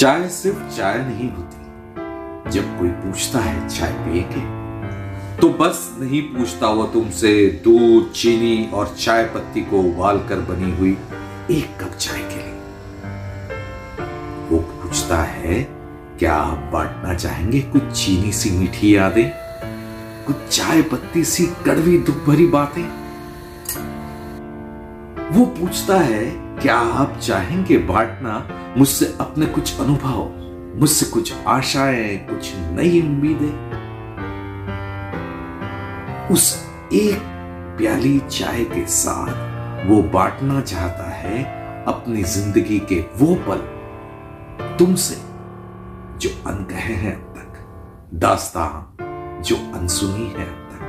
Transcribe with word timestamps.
चाय 0.00 0.28
सिर्फ़ 0.28 0.76
चाय 0.76 0.98
नहीं 0.98 1.28
होती। 1.30 2.50
जब 2.50 2.78
कोई 2.78 2.88
पूछता 2.90 3.38
है 3.38 3.68
चाय 3.68 3.92
पिए 3.92 4.22
के 4.30 4.44
तो 5.36 5.48
बस 5.48 5.96
नहीं 6.00 6.22
पूछता 6.22 6.68
वो 6.68 6.84
तुमसे 6.84 7.60
दूध, 7.64 8.12
चीनी 8.12 8.70
और 8.74 8.94
चाय 9.00 9.24
पत्ती 9.24 9.60
को 9.60 9.80
उबाल 9.80 10.18
कर 10.18 10.40
बनी 10.40 10.70
हुई 10.76 10.96
एक 11.50 11.76
कप 11.80 11.96
चाय 11.96 12.18
के 12.18 12.36
लिए। 12.36 12.56
वो 14.50 14.58
पूछता 14.58 15.22
है, 15.22 15.62
क्या 16.18 16.34
आप 16.34 16.70
बांटना 16.72 17.14
चाहेंगे 17.14 17.60
कुछ 17.60 17.92
चीनी 17.94 18.32
सी 18.32 18.50
मीठी 18.50 18.96
यादें? 18.96 19.30
कुछ 20.26 20.48
चाय 20.48 20.82
पत्ती 20.82 21.24
सी 21.24 21.46
कड़वी 21.66 21.98
दुख 21.98 22.26
भरी 22.26 22.46
बातें? 22.46 22.84
वो 25.30 25.46
पूछता 25.46 25.98
है 25.98 26.49
क्या 26.62 26.76
आप 26.76 27.18
चाहेंगे 27.22 27.78
बांटना? 27.78 28.48
मुझसे 28.76 29.16
अपने 29.20 29.46
कुछ 29.46 29.80
अनुभव, 29.80 30.18
मुझसे 30.80 31.06
कुछ 31.06 31.32
आशाएँ, 31.46 32.16
कुछ 32.18 32.52
नई 32.56 33.00
उम्मीदें। 33.02 33.70
उस 36.28 36.68
एक 36.92 37.22
प्याली 37.78 38.18
चाय 38.18 38.64
के 38.64 38.86
साथ 38.86 39.86
वो 39.88 40.02
बांटना 40.02 40.60
चाहता 40.60 41.10
है 41.10 41.44
अपनी 41.84 42.22
ज़िंदगी 42.22 42.78
के 42.78 43.00
वो 43.16 43.34
पल 43.48 44.76
तुमसे 44.76 45.16
जो 46.18 46.30
अनकहे 46.46 46.94
हैं 46.94 47.14
अब 47.14 47.34
तक, 47.36 47.52
दास्तान 48.14 49.42
जो 49.42 49.56
अनसुनी 49.56 50.26
है 50.26 50.46
अब 50.46 50.68
तक। 50.72 50.86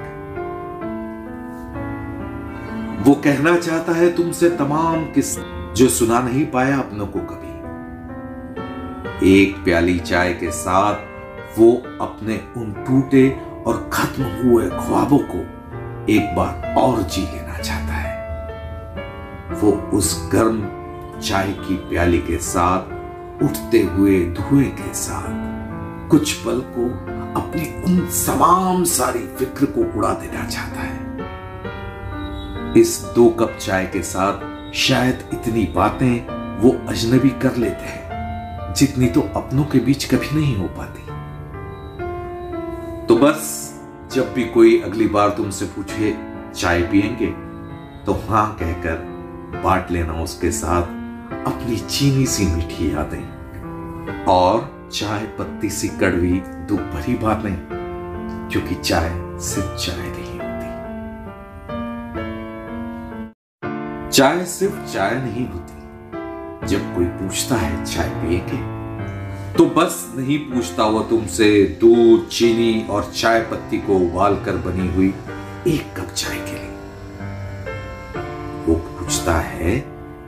वो 3.07 3.13
कहना 3.15 3.57
चाहता 3.57 3.93
है 3.93 4.15
तुमसे 4.15 4.49
तमाम 4.49 5.05
किस 5.05 5.60
जो 5.75 5.89
सुना 5.89 6.19
नहीं 6.19 6.45
पाया 6.45 6.77
अपनों 6.77 7.07
को 7.07 7.19
कभी। 7.19 7.51
एक 9.33 9.63
प्याली 9.63 9.99
चाय 9.99 10.33
के 10.33 10.51
साथ 10.51 10.95
वो 11.59 11.71
अपने 12.01 12.41
उन 12.57 12.73
टूटे 12.87 13.41
और 13.67 13.89
खत्म 13.93 14.23
हुए 14.23 14.69
ख्वाबों 14.69 15.17
को 15.17 15.39
एक 16.13 16.35
बार 16.35 16.75
और 16.77 17.01
जी 17.01 17.21
लेना 17.21 17.57
चाहता 17.57 17.93
है। 17.93 18.11
वो 19.51 19.71
उस 19.71 20.29
गर्म 20.31 20.61
चाय 21.19 21.51
की 21.51 21.75
प्याली 21.75 22.17
के 22.17 22.37
साथ, 22.37 22.81
उठते 23.43 23.81
हुए 23.81 24.25
धुएँ 24.25 24.69
के 24.69 24.93
साथ, 24.93 25.29
कुछ 26.09 26.33
पल 26.33 26.61
को 26.61 26.85
अपनी 27.41 27.83
उन 27.83 27.99
तमाम 27.99 28.83
सारी 28.83 29.19
फ़िक्र 29.19 29.65
को 29.65 29.99
उड़ा 29.99 30.13
देना 30.13 30.45
चाहता 30.47 30.81
है। 30.81 31.11
इस 32.77 33.11
दो 33.15 33.29
कप 33.29 33.57
चाय 33.61 33.85
के 33.85 34.01
साथ 34.01 34.50
शायद 34.73 35.23
इतनी 35.33 35.63
बातें 35.75 36.59
वो 36.59 36.69
अजनबी 36.87 37.29
कर 37.29 37.55
लेते 37.55 37.85
हैं, 37.85 38.73
जितनी 38.73 39.07
तो 39.07 39.21
अपनों 39.35 39.63
के 39.65 39.79
बीच 39.79 40.05
कभी 40.05 40.35
नहीं 40.35 40.55
हो 40.57 40.67
पाती। 40.67 41.01
तो 43.07 43.15
बस, 43.15 43.41
जब 44.13 44.33
भी 44.33 44.43
कोई 44.45 44.79
अगली 44.81 45.07
बार 45.07 45.29
तुमसे 45.29 45.65
पूछे, 45.65 46.15
चाय 46.55 46.81
पियेंगे 46.81 47.27
तो 48.05 48.13
हाँ 48.29 48.55
कहकर 48.59 48.95
बांट 49.63 49.91
लेना 49.91 50.13
उसके 50.13 50.51
साथ 50.51 50.83
अपनी 51.47 51.77
चीनी 51.77 52.25
सी 52.25 52.45
मीठी 52.45 52.91
यादें। 52.93 54.25
और 54.25 54.89
चाय 54.93 55.25
पत्ती 55.39 55.69
सी 55.69 55.87
कड़वी, 55.87 56.33
दुख 56.67 56.79
भरी 56.79 57.15
बातें, 57.15 57.55
क्योंकि 58.51 58.75
चाय 58.75 59.09
सिर्फ़ 59.39 59.75
चाय 59.77 60.09
नहीं। 60.09 60.30
चाय 64.13 64.45
सिर्फ़ 64.45 64.93
चाय 64.93 65.15
नहीं 65.15 65.47
होती। 65.47 65.81
जब 66.67 66.95
कोई 66.95 67.05
पूछता 67.05 67.55
है, 67.55 67.85
चाय 67.85 68.09
पिएँगे? 68.09 68.81
तो 69.53 69.65
बस 69.65 70.13
नहीं 70.17 70.39
पूछता 70.39 70.83
वो 70.83 70.99
तुमसे, 70.99 71.77
दूध, 71.81 72.27
चीनी 72.27 72.87
और 72.89 73.11
चाय 73.15 73.41
पत्ती 73.41 73.77
को 73.77 73.95
उबाल 73.95 74.35
कर 74.35 74.57
बनी 74.57 74.93
हुई 74.93 75.13
एक 75.67 75.99
कप 75.99 76.13
चाय 76.13 76.35
के 76.35 76.51
लिए। 76.51 76.71
वो 78.65 78.75
पूछता 78.75 79.33
है, 79.33 79.79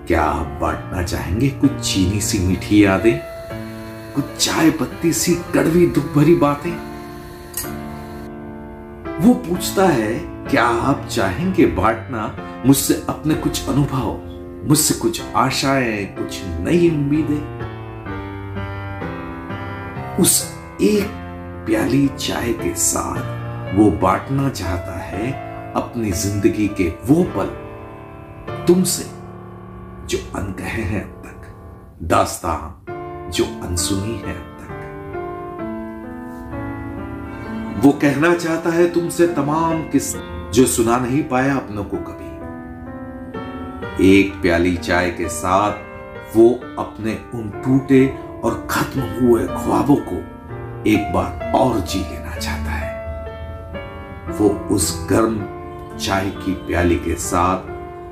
क्या 0.08 0.22
आप 0.22 0.48
बांटना 0.62 1.04
चाहेंगे 1.04 1.50
कुछ 1.50 1.72
चीनी 1.72 2.22
सी 2.22 2.40
मीठी 2.40 2.86
यादें? 2.86 3.20
कुछ 4.16 4.26
चाय 4.38 4.72
पत्ती 4.72 5.14
सी 5.14 5.36
कड़वी 5.36 5.88
दुख 5.88 6.06
भरी 6.06 6.36
बातें? 6.36 6.94
वो 9.18 9.34
पूछता 9.34 9.88
है 9.88 10.33
क्या 10.54 10.66
आप 10.66 11.08
चाहेंगे 11.12 11.66
बांटना? 11.66 12.38
मुझसे 12.66 13.06
अपने 13.10 13.36
कुछ 13.36 13.70
अनुभव, 13.70 14.10
मुझसे 14.70 14.94
कुछ 14.94 15.22
आशाएँ, 15.36 16.06
कुछ 16.06 16.42
नई 16.46 16.90
उम्मीदें। 16.90 17.40
उस 20.18 20.58
एक 20.82 21.08
प्याली 21.66 22.08
चाय 22.08 22.54
के 22.54 22.76
साथ 22.76 23.76
वो 23.76 23.92
बांटना 23.92 24.50
चाहता 24.50 24.98
है 25.00 25.32
अपनी 25.74 26.12
ज़िंदगी 26.12 26.68
के 26.68 26.90
वो 26.90 27.24
पल 27.24 27.48
तुमसे 28.68 29.06
जो 30.08 30.18
अनकहे 30.36 30.84
हैं 30.84 31.04
अब 31.04 31.24
तक, 31.26 31.42
दास्तान 32.04 33.32
जो 33.32 33.44
अनसुनी 33.44 34.14
है 34.14 34.36
अब 34.36 34.58
तक। 34.60 34.70
वो 37.86 37.92
कहना 37.92 38.36
चाहता 38.36 38.70
है 38.70 38.94
तुमसे 38.94 39.28
तमाम 39.28 39.84
किस 39.84 40.16
जो 40.54 40.66
सुना 40.66 40.98
नहीं 40.98 41.24
पाया 41.24 41.56
अपनों 41.56 41.84
को 41.84 41.98
कभी। 41.98 42.24
एक 44.10 44.42
प्याली 44.42 44.78
चाय 44.78 45.10
के 45.12 45.30
साथ 45.30 45.72
वो 46.38 46.50
अपने 46.80 47.18
उन 47.34 47.50
टूटे 47.50 48.18
और 48.44 48.68
खत्म 48.70 49.02
हुए 49.02 49.48
ख्वाबों 49.48 49.96
को 49.96 50.16
एक 50.90 51.14
बार 51.14 51.52
और 51.56 51.80
जी 51.80 52.00
लेना 52.00 52.36
चाहता 52.36 52.72
है। 52.72 52.94
वो 54.30 54.50
उस 54.50 55.08
गर्म 55.10 55.40
चाय 55.98 56.30
की 56.30 56.54
प्याली 56.54 56.96
के 56.96 57.16
साथ, 57.16 57.58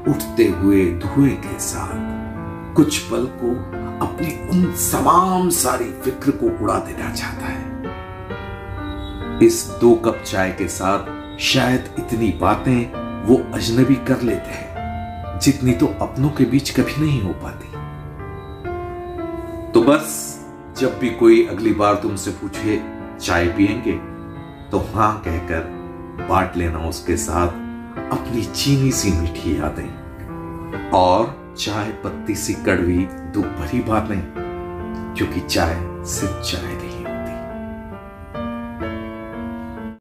उठते 0.10 0.48
हुए 0.48 0.86
धुएँ 0.86 1.36
के 1.36 1.60
साथ, 1.60 1.96
कुछ 2.76 3.00
पल 3.00 3.26
को 3.26 3.56
अपनी 4.06 4.50
उन 4.50 4.66
तमाम 4.92 5.50
सारी 5.50 5.92
फ़िक्र 5.92 6.32
को 6.32 6.64
उड़ा 6.64 6.80
देना 6.80 7.14
चाहता 7.14 7.46
है। 7.46 7.72
इस 9.44 9.78
दो 9.82 9.96
कप 9.96 10.24
चाय 10.26 10.52
के 10.52 10.68
साथ 10.68 11.11
शायद 11.42 11.96
इतनी 12.00 12.30
बातें 12.32 12.80
वो 13.26 13.36
अजनबी 13.54 13.96
कर 13.96 14.22
लेते 14.22 14.50
हैं, 14.50 15.40
जितनी 15.40 15.72
तो 15.72 15.88
अपनों 16.02 16.30
के 16.30 16.46
बीच 16.46 16.70
कभी 16.70 17.02
नहीं 17.02 17.22
हो 17.22 17.34
पाती। 17.34 17.72
तो 19.72 19.82
बस, 19.82 20.40
जब 20.78 21.00
भी 21.00 21.10
कोई 21.10 21.46
अगली 21.48 21.74
बार 21.74 21.96
तुमसे 21.96 22.32
पूछे, 22.32 22.82
चाय 23.22 23.48
पिएँगे 23.48 23.98
तो 24.70 24.80
हाँ 24.94 25.22
कहकर 25.26 25.60
बांट 26.30 26.58
लेना 26.58 26.80
उसके 26.80 27.18
साथ 27.18 27.48
अपनी 28.12 28.44
चीनी 28.44 28.92
सी 28.92 29.12
मीठी 29.12 29.60
यादें। 29.60 30.90
और 30.90 31.56
चाय 31.58 31.92
पत्ती 32.04 32.36
सी 32.36 32.54
कड़वी, 32.54 33.06
दुख 33.34 33.46
भरी 33.46 33.80
बातें 33.80 34.22
क्योंकि 35.18 35.40
चाय 35.40 35.76
सिर्फ़ 36.06 36.42
चाय 36.42 36.74
नहीं। 36.74 37.01